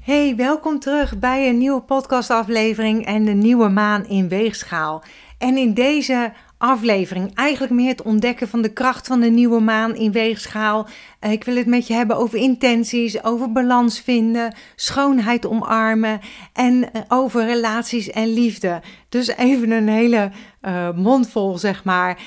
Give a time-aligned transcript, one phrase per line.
[0.00, 5.02] Hey, welkom terug bij een nieuwe podcastaflevering en de nieuwe maan in weegschaal.
[5.38, 9.94] En in deze aflevering eigenlijk meer het ontdekken van de kracht van de nieuwe maan
[9.94, 10.86] in weegschaal.
[11.18, 16.20] Eh, ik wil het met je hebben over intenties, over balans vinden, schoonheid omarmen
[16.52, 18.80] en eh, over relaties en liefde.
[19.08, 20.30] Dus even een hele
[20.62, 22.18] uh, mondvol, zeg maar.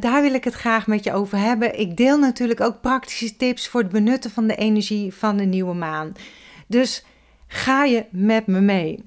[0.00, 1.78] daar wil ik het graag met je over hebben.
[1.78, 5.74] Ik deel natuurlijk ook praktische tips voor het benutten van de energie van de nieuwe
[5.74, 6.12] maan.
[6.66, 7.04] Dus
[7.52, 9.02] ga je met me mee?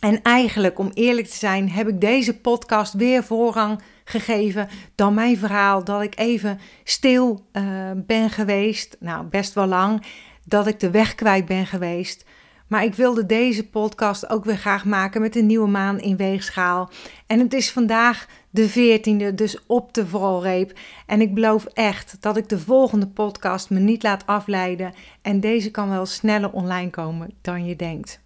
[0.00, 5.36] En eigenlijk, om eerlijk te zijn, heb ik deze podcast weer voorrang gegeven dan mijn
[5.36, 5.84] verhaal.
[5.84, 10.04] Dat ik even stil uh, ben geweest, nou best wel lang,
[10.44, 12.24] dat ik de weg kwijt ben geweest.
[12.68, 16.90] Maar ik wilde deze podcast ook weer graag maken met een nieuwe maan in weegschaal.
[17.26, 20.72] En het is vandaag de 14e, dus op de valreep.
[21.06, 24.94] En ik beloof echt dat ik de volgende podcast me niet laat afleiden.
[25.22, 28.20] En deze kan wel sneller online komen dan je denkt.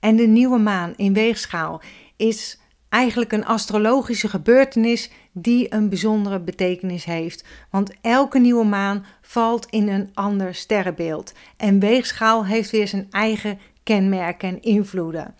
[0.00, 1.82] En de nieuwe maan in weegschaal
[2.16, 7.44] is eigenlijk een astrologische gebeurtenis die een bijzondere betekenis heeft.
[7.70, 11.32] Want elke nieuwe maan valt in een ander sterrenbeeld.
[11.56, 15.34] En weegschaal heeft weer zijn eigen kenmerken en invloeden.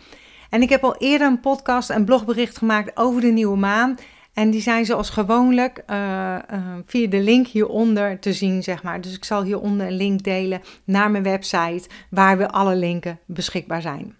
[0.50, 3.96] En ik heb al eerder een podcast en blogbericht gemaakt over de nieuwe maan.
[4.34, 9.00] En die zijn zoals gewoonlijk uh, uh, via de link hieronder te zien, zeg maar.
[9.00, 13.82] Dus ik zal hieronder een link delen naar mijn website, waar we alle linken beschikbaar
[13.82, 14.14] zijn.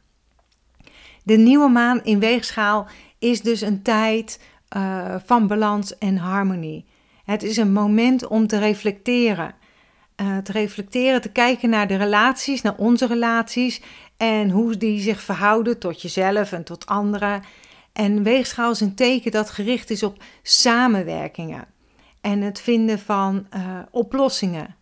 [1.24, 2.86] De nieuwe maan in weegschaal
[3.18, 4.40] is dus een tijd
[4.76, 6.84] uh, van balans en harmonie.
[7.24, 9.54] Het is een moment om te reflecteren.
[10.42, 13.82] Te reflecteren, te kijken naar de relaties, naar onze relaties
[14.20, 17.42] en hoe die zich verhouden tot jezelf en tot anderen.
[17.92, 21.64] En weegschaal is een teken dat gericht is op samenwerkingen
[22.20, 24.76] en het vinden van uh, oplossingen.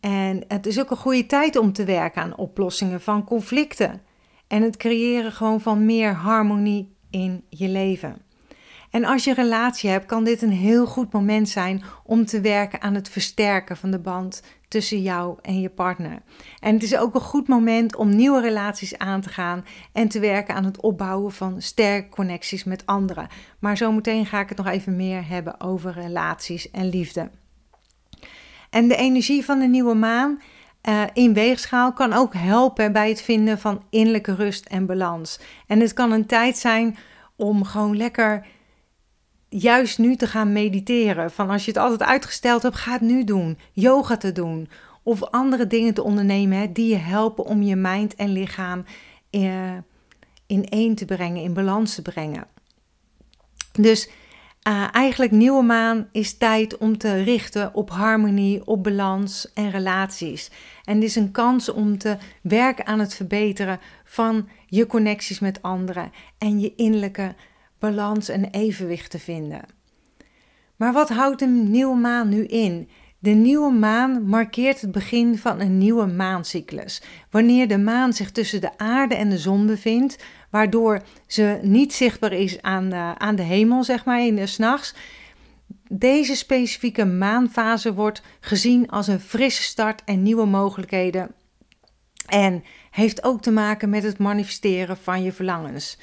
[0.00, 4.02] En het is ook een goede tijd om te werken aan oplossingen van conflicten
[4.46, 8.22] en het creëren gewoon van meer harmonie in je leven.
[8.90, 12.80] En als je relatie hebt, kan dit een heel goed moment zijn om te werken
[12.80, 16.22] aan het versterken van de band tussen jou en je partner.
[16.60, 20.20] En het is ook een goed moment om nieuwe relaties aan te gaan en te
[20.20, 23.28] werken aan het opbouwen van sterke connecties met anderen.
[23.58, 27.30] Maar zometeen ga ik het nog even meer hebben over relaties en liefde.
[28.70, 30.40] En de energie van de nieuwe maan
[30.88, 35.40] uh, in weegschaal kan ook helpen bij het vinden van innerlijke rust en balans.
[35.66, 36.96] En het kan een tijd zijn
[37.36, 38.46] om gewoon lekker
[39.50, 41.30] juist nu te gaan mediteren.
[41.30, 43.58] Van als je het altijd uitgesteld hebt, ga het nu doen.
[43.72, 44.68] Yoga te doen.
[45.02, 48.84] Of andere dingen te ondernemen hè, die je helpen om je mind en lichaam
[49.30, 49.72] uh,
[50.46, 52.46] in één te brengen, in balans te brengen.
[53.72, 54.08] Dus
[54.68, 60.50] uh, eigenlijk nieuwe maan is tijd om te richten op harmonie, op balans en relaties.
[60.84, 65.62] En dit is een kans om te werken aan het verbeteren van je connecties met
[65.62, 67.34] anderen en je innerlijke
[67.80, 69.60] balans en evenwicht te vinden.
[70.76, 72.88] Maar wat houdt een nieuwe maan nu in?
[73.18, 77.02] De nieuwe maan markeert het begin van een nieuwe maancyclus.
[77.30, 82.32] Wanneer de maan zich tussen de aarde en de zon bevindt, waardoor ze niet zichtbaar
[82.32, 84.94] is aan de, aan de hemel, zeg maar, in de s'nachts.
[85.88, 91.34] Deze specifieke maanfase wordt gezien als een frisse start en nieuwe mogelijkheden.
[92.26, 95.98] En heeft ook te maken met het manifesteren van je verlangens.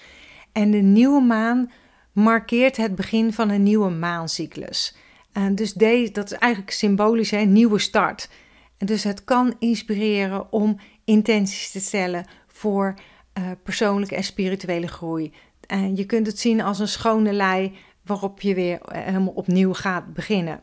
[0.52, 1.72] En de nieuwe maan
[2.12, 4.96] markeert het begin van een nieuwe maancyclus.
[5.32, 8.30] En dus deze, dat is eigenlijk symbolisch, een nieuwe start.
[8.78, 12.94] En dus het kan inspireren om intenties te stellen voor
[13.38, 15.34] uh, persoonlijke en spirituele groei.
[15.68, 19.74] En je kunt het zien als een schone lei waarop je weer eh, helemaal opnieuw
[19.74, 20.60] gaat beginnen.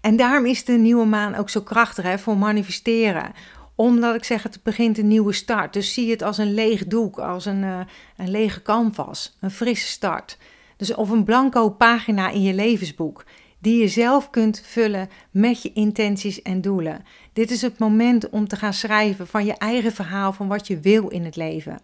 [0.00, 3.32] En daarom is de nieuwe maan ook zo krachtig hè, voor manifesteren.
[3.76, 5.72] Omdat ik zeg, het begint een nieuwe start.
[5.72, 7.80] Dus zie het als een leeg doek, als een, uh,
[8.16, 10.38] een lege canvas, een frisse start.
[10.76, 13.24] Dus of een blanco pagina in je levensboek
[13.58, 17.04] die je zelf kunt vullen met je intenties en doelen.
[17.32, 20.80] Dit is het moment om te gaan schrijven van je eigen verhaal van wat je
[20.80, 21.80] wil in het leven.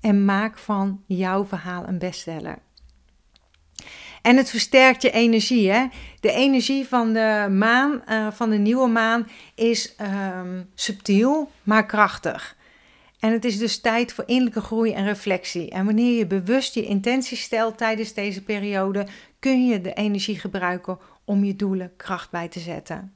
[0.00, 2.58] En maak van jouw verhaal een bestseller.
[4.26, 5.70] En het versterkt je energie.
[5.70, 5.86] Hè?
[6.20, 9.94] De energie van de maan, uh, van de nieuwe maan, is
[10.40, 12.56] um, subtiel, maar krachtig.
[13.20, 15.70] En het is dus tijd voor innerlijke groei en reflectie.
[15.70, 19.06] En wanneer je bewust je intenties stelt tijdens deze periode,
[19.38, 23.12] kun je de energie gebruiken om je doelen kracht bij te zetten.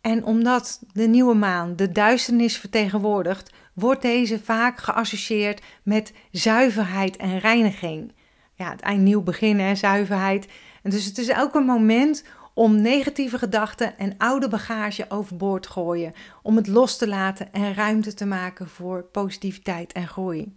[0.00, 7.38] En omdat de nieuwe maan de duisternis vertegenwoordigt, wordt deze vaak geassocieerd met zuiverheid en
[7.38, 8.12] reiniging.
[8.56, 10.48] Ja, het eind nieuw beginnen, zuiverheid.
[10.82, 12.24] En dus het is ook een moment
[12.54, 16.12] om negatieve gedachten en oude bagage overboord te gooien,
[16.42, 20.56] om het los te laten en ruimte te maken voor positiviteit en groei.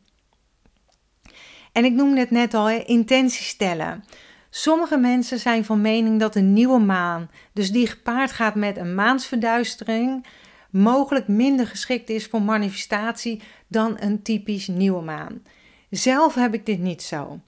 [1.71, 4.03] En ik noemde het net al, hè, intentie stellen.
[4.49, 8.95] Sommige mensen zijn van mening dat een nieuwe maan, dus die gepaard gaat met een
[8.95, 10.25] maansverduistering,
[10.69, 15.43] mogelijk minder geschikt is voor manifestatie dan een typisch nieuwe maan.
[15.89, 17.39] Zelf heb ik dit niet zo.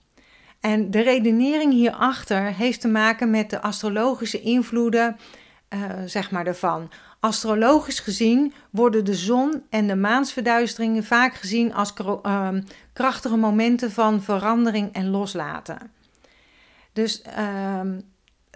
[0.61, 5.17] En de redenering hierachter heeft te maken met de astrologische invloeden,
[5.69, 6.91] uh, zeg maar, ervan.
[7.19, 12.49] Astrologisch gezien worden de zon en de maansverduisteringen vaak gezien als uh,
[12.93, 15.77] krachtige momenten van verandering en loslaten.
[16.93, 17.79] Dus uh,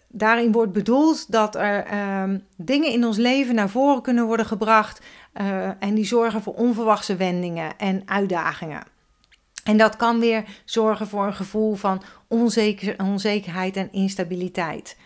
[0.07, 5.01] daarin wordt bedoeld dat er ehm, dingen in ons leven naar voren kunnen worden gebracht
[5.41, 8.83] uh, en die zorgen voor onverwachte wendingen en uitdagingen.
[9.65, 14.97] En dat kan weer zorgen voor een gevoel van onzeker, onzekerheid en instabiliteit.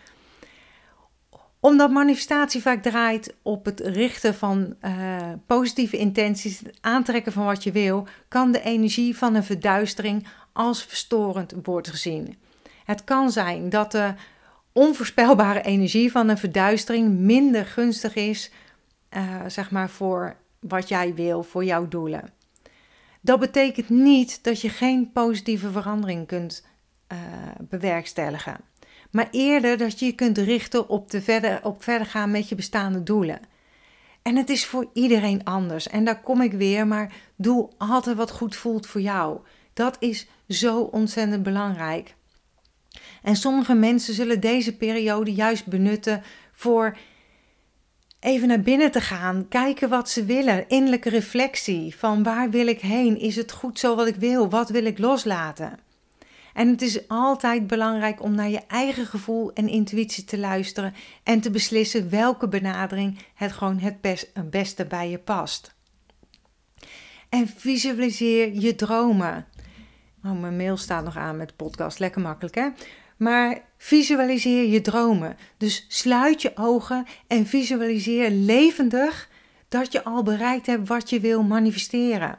[1.60, 5.16] Omdat manifestatie vaak draait op het richten van uh,
[5.46, 10.84] positieve intenties, het aantrekken van wat je wil, kan de energie van een verduistering als
[10.84, 12.38] verstorend worden gezien.
[12.84, 14.14] Het kan zijn dat de
[14.72, 18.50] onvoorspelbare energie van een verduistering minder gunstig is,
[19.10, 22.38] uh, zeg maar, voor wat jij wil, voor jouw doelen.
[23.20, 26.66] Dat betekent niet dat je geen positieve verandering kunt
[27.12, 27.18] uh,
[27.58, 28.56] bewerkstelligen,
[29.10, 32.54] maar eerder dat je je kunt richten op, de verder, op verder gaan met je
[32.54, 33.40] bestaande doelen.
[34.22, 35.88] En het is voor iedereen anders.
[35.88, 39.40] En daar kom ik weer, maar doe altijd wat goed voelt voor jou.
[39.72, 42.14] Dat is zo ontzettend belangrijk.
[43.22, 46.22] En sommige mensen zullen deze periode juist benutten
[46.52, 46.96] voor
[48.20, 52.80] even naar binnen te gaan, kijken wat ze willen, innerlijke reflectie van waar wil ik
[52.80, 55.78] heen, is het goed zo wat ik wil, wat wil ik loslaten.
[56.54, 61.40] En het is altijd belangrijk om naar je eigen gevoel en intuïtie te luisteren en
[61.40, 65.74] te beslissen welke benadering het gewoon het, best, het beste bij je past.
[67.28, 69.46] En visualiseer je dromen.
[70.24, 72.68] Oh, mijn mail staat nog aan met podcast, lekker makkelijk hè?
[73.20, 75.36] Maar visualiseer je dromen.
[75.56, 79.28] Dus sluit je ogen en visualiseer levendig
[79.68, 82.34] dat je al bereikt hebt wat je wil manifesteren.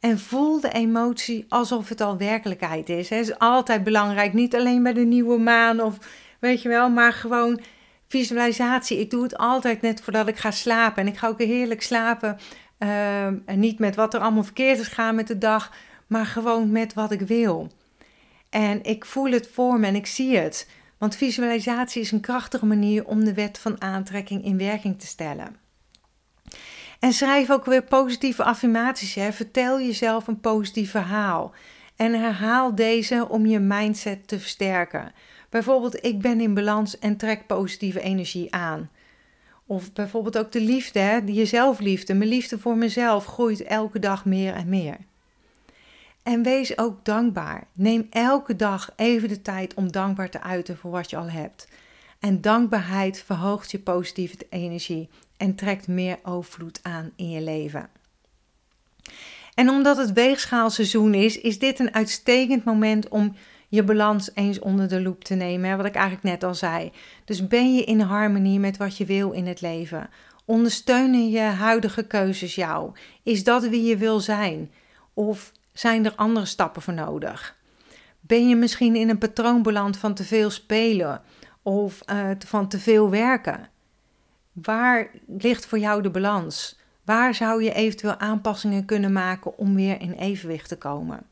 [0.00, 3.08] En voel de emotie alsof het al werkelijkheid is.
[3.08, 5.98] Het is altijd belangrijk, niet alleen bij de nieuwe maan of
[6.40, 7.60] weet je wel, maar gewoon
[8.08, 9.00] visualisatie.
[9.00, 11.02] Ik doe het altijd net voordat ik ga slapen.
[11.02, 12.38] En ik ga ook heerlijk slapen.
[12.78, 15.72] Uh, en niet met wat er allemaal verkeerd is gaan met de dag,
[16.06, 17.70] maar gewoon met wat ik wil.
[18.50, 20.68] En ik voel het voor me en ik zie het.
[20.98, 25.56] Want visualisatie is een krachtige manier om de wet van aantrekking in werking te stellen.
[26.98, 29.14] En schrijf ook weer positieve affirmaties.
[29.14, 29.32] Hè.
[29.32, 31.52] Vertel jezelf een positief verhaal.
[31.96, 35.12] En herhaal deze om je mindset te versterken.
[35.50, 38.90] Bijvoorbeeld, ik ben in balans en trek positieve energie aan.
[39.66, 42.14] Of bijvoorbeeld ook de liefde, hè, jezelfliefde.
[42.14, 44.96] Mijn liefde voor mezelf groeit elke dag meer en meer.
[46.28, 47.66] En wees ook dankbaar.
[47.74, 51.68] Neem elke dag even de tijd om dankbaar te uiten voor wat je al hebt.
[52.18, 57.88] En dankbaarheid verhoogt je positieve energie en trekt meer overvloed aan in je leven.
[59.54, 63.36] En omdat het weegschaalseizoen is, is dit een uitstekend moment om
[63.68, 65.76] je balans eens onder de loep te nemen.
[65.76, 66.92] Wat ik eigenlijk net al zei.
[67.24, 70.10] Dus ben je in harmonie met wat je wil in het leven?
[70.44, 72.92] Ondersteunen je huidige keuzes jou?
[73.22, 74.70] Is dat wie je wil zijn?
[75.14, 77.56] Of zijn er andere stappen voor nodig?
[78.20, 81.22] Ben je misschien in een patroon beland van te veel spelen
[81.62, 83.68] of uh, van te veel werken?
[84.52, 86.78] Waar ligt voor jou de balans?
[87.04, 91.26] Waar zou je eventueel aanpassingen kunnen maken om weer in evenwicht te komen?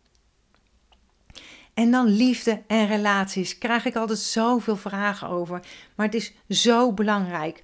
[1.75, 3.59] En dan liefde en relaties.
[3.59, 5.61] Krijg ik altijd zoveel vragen over.
[5.95, 7.62] Maar het is zo belangrijk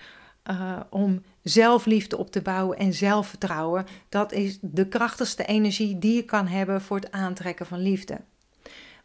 [0.50, 3.87] uh, om zelfliefde op te bouwen en zelfvertrouwen.
[4.08, 8.20] Dat is de krachtigste energie die je kan hebben voor het aantrekken van liefde.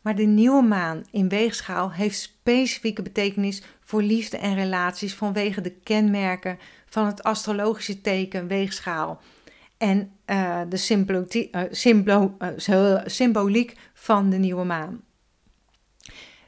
[0.02, 5.72] Maar de nieuwe maan in weegschaal heeft specifieke betekenis voor liefde en relaties vanwege de
[5.72, 9.22] kenmerken van het astrologische teken weegschaal
[9.78, 11.46] en uh, de
[12.70, 15.02] uh, symboliek van de nieuwe maan.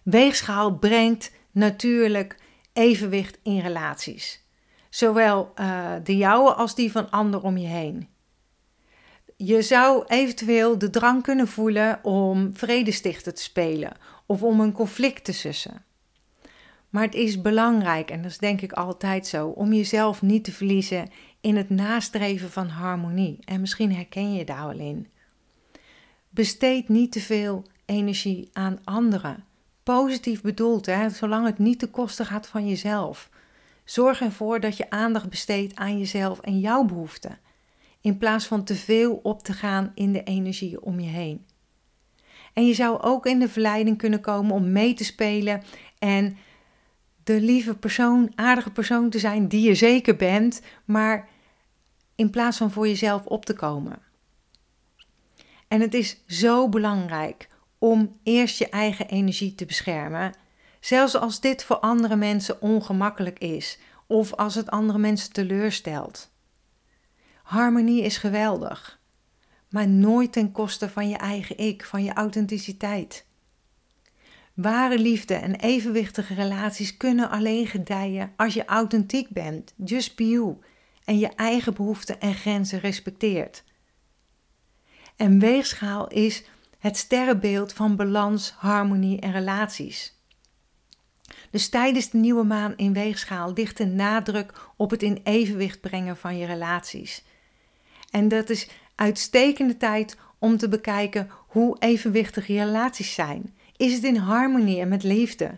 [0.04, 2.38] Weegschaal brengt natuurlijk
[2.74, 4.48] evenwicht in relaties
[5.00, 8.08] zowel uh, de jouwe als die van anderen om je heen.
[9.38, 13.92] Je zou eventueel de drang kunnen voelen om vredestichter te spelen
[14.26, 15.84] of om een conflict te sussen.
[16.90, 20.52] Maar het is belangrijk, en dat is denk ik altijd zo, om jezelf niet te
[20.52, 21.10] verliezen
[21.42, 23.40] in het nastreven van harmonie.
[23.46, 25.08] En misschien herken je daar wel in.
[26.30, 29.44] Besteed niet te veel energie aan anderen.
[29.84, 31.10] positief bedoeld, hè?
[31.10, 33.30] zolang het niet ten koste gaat van jezelf.
[33.90, 37.40] Zorg ervoor dat je aandacht besteedt aan jezelf en jouw behoeften,
[38.02, 41.46] in plaats van te veel op te gaan in de energie om je heen.
[42.54, 45.64] En je zou ook in de verleiding kunnen komen om mee te spelen
[46.00, 46.38] en
[47.24, 51.28] de lieve persoon, aardige persoon te zijn die je zeker bent, maar
[52.16, 54.02] in plaats van voor jezelf op te komen.
[55.68, 60.34] En het is zo belangrijk om eerst je eigen energie te beschermen,
[60.80, 66.32] zelfs als dit voor andere mensen ongemakkelijk is of als het andere mensen teleurstelt.
[67.44, 69.00] Harmonie is geweldig,
[69.70, 73.26] maar nooit ten koste van je eigen ik, van je authenticiteit.
[74.54, 80.58] Ware liefde en evenwichtige relaties kunnen alleen gedijen als je authentiek bent, just be you,
[81.04, 83.64] en je eigen behoeften en grenzen respecteert.
[85.16, 86.44] En weegschaal is
[86.80, 90.19] het sterrenbeeld van balans, harmonie en relaties.
[91.52, 96.18] Dus tijdens de nieuwe maan in weegschaal ligt de nadruk op het in evenwicht brengen
[96.18, 97.24] van je relaties.
[98.12, 103.56] En dat is uitstekende tijd om te bekijken hoe evenwichtig je relaties zijn.
[103.78, 105.58] Is het in harmonie en met liefde?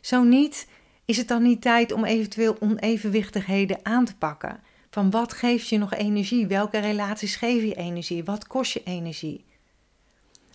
[0.00, 0.68] Zo niet,
[1.04, 4.60] is het dan niet tijd om eventueel onevenwichtigheden aan te pakken?
[4.90, 6.46] Van wat geeft je nog energie?
[6.46, 8.24] Welke relaties geven je energie?
[8.24, 9.44] Wat kost je energie?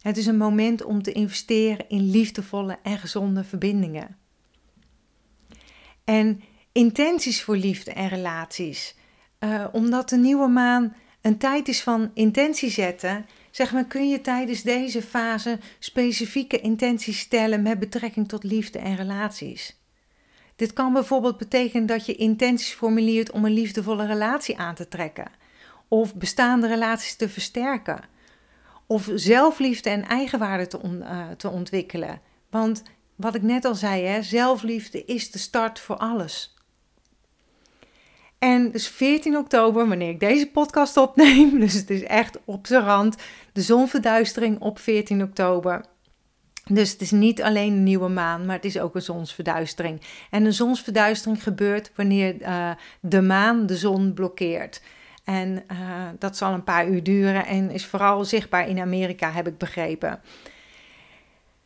[0.02, 4.18] Het is een moment om te investeren in liefdevolle en gezonde verbindingen.
[6.04, 6.42] En
[6.72, 8.96] intenties voor liefde en relaties.
[9.40, 14.22] Uh, omdat de nieuwe maan een tijd is van intentie zetten, zeg maar, kun je
[14.22, 19.80] tijdens deze fase specifieke intenties stellen met betrekking tot liefde en relaties.
[20.56, 25.32] Dit kan bijvoorbeeld betekenen dat je intenties formuleert om een liefdevolle relatie aan te trekken,
[25.88, 28.04] of bestaande relaties te versterken,
[28.88, 32.22] of zelfliefde en eigenwaarde te, uh, te ontwikkelen.
[32.50, 32.84] Want
[33.22, 36.56] wat ik net al zei, hè, zelfliefde is de start voor alles.
[38.40, 42.84] En dus 14 oktober, wanneer ik deze podcast opneem, dus het is echt op zijn
[42.84, 43.16] rand,
[43.54, 45.86] de zonverduistering op 14 oktober.
[46.66, 50.02] Dus het is niet alleen een nieuwe maan, maar het is ook een zonsverduistering.
[50.30, 54.82] En een zonsverduistering gebeurt wanneer uh, de maan de zon blokkeert.
[55.24, 55.78] En uh,
[56.20, 60.20] dat zal een paar uur duren en is vooral zichtbaar in Amerika, heb ik begrepen.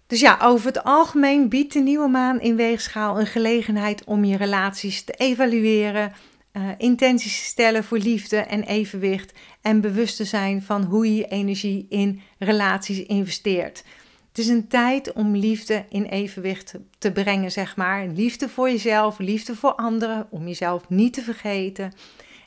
[0.08, 4.38] Dus ja, over het algemeen biedt de nieuwe maan in weegschaal een gelegenheid om je
[4.38, 6.14] relaties te evalueren,
[6.54, 11.16] uh, intenties te stellen voor liefde en evenwicht en bewust te zijn van hoe je
[11.16, 13.84] je energie in relaties investeert.
[14.28, 18.08] Het is een tijd om liefde in evenwicht te brengen, zeg maar.
[18.08, 21.94] Liefde voor jezelf, liefde voor anderen, om jezelf niet te vergeten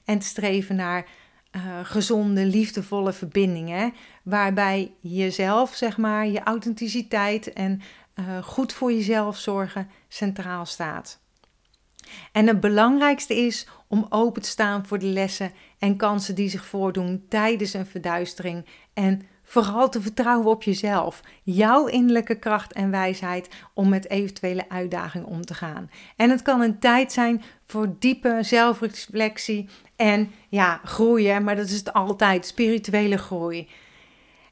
[0.04, 1.06] en te streven naar
[1.56, 7.80] uh, gezonde, liefdevolle verbindingen, waarbij jezelf, zeg maar, je authenticiteit en
[8.14, 11.20] uh, goed voor jezelf zorgen centraal staat.
[12.32, 16.64] En het belangrijkste is om open te staan voor de lessen en kansen die zich
[16.64, 23.48] voordoen tijdens een verduistering en vooral te vertrouwen op jezelf, jouw innerlijke kracht en wijsheid
[23.74, 25.90] om met eventuele uitdagingen om te gaan.
[26.16, 31.76] En het kan een tijd zijn voor diepe zelfreflectie en ja, groeien, maar dat is
[31.76, 33.68] het altijd, spirituele groei.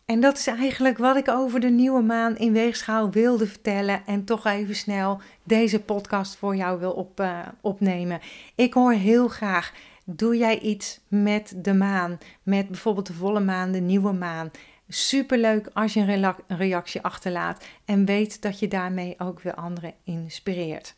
[0.04, 4.02] En dat is eigenlijk wat ik over de nieuwe maan in weegschaal wilde vertellen.
[4.06, 8.20] En toch even snel deze podcast voor jou wil op, uh, opnemen.
[8.54, 9.72] Ik hoor heel graag.
[10.04, 12.18] Doe jij iets met de maan?
[12.42, 14.50] Met bijvoorbeeld de volle maan, de nieuwe maan.
[14.88, 17.64] Superleuk als je een reactie achterlaat.
[17.84, 20.94] En weet dat je daarmee ook weer anderen inspireert.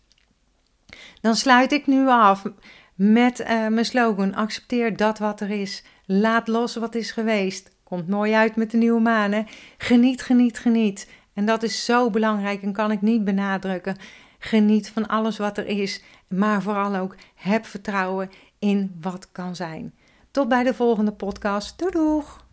[1.21, 2.45] Dan sluit ik nu af
[2.99, 5.83] met uh, mijn slogan: accepteer dat wat er is.
[6.05, 7.71] Laat los wat is geweest.
[7.85, 9.47] Komt mooi uit met de nieuwe maan.
[9.79, 11.11] Geniet, geniet, geniet.
[11.35, 13.97] En dat is zo belangrijk en kan ik niet benadrukken.
[14.39, 19.95] Geniet van alles wat er is, maar vooral ook heb vertrouwen in wat kan zijn.
[20.31, 21.79] Tot bij de volgende podcast.
[21.79, 22.47] Doei doeg!